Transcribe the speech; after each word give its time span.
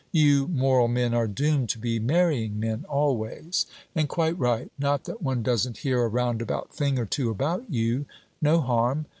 'You 0.11 0.47
moral 0.47 0.87
men 0.87 1.13
are 1.13 1.27
doomed 1.27 1.69
to 1.69 1.77
be 1.77 1.99
marrying 1.99 2.59
men, 2.59 2.85
always; 2.89 3.67
and 3.93 4.09
quite 4.09 4.35
right. 4.39 4.71
Not 4.79 5.03
that 5.03 5.21
one 5.21 5.43
doesn't 5.43 5.77
hear 5.85 6.03
a 6.03 6.07
roundabout 6.07 6.73
thing 6.73 6.97
or 6.97 7.05
two 7.05 7.29
about 7.29 7.65
you: 7.69 8.07
no 8.41 8.61
harm. 8.61 9.05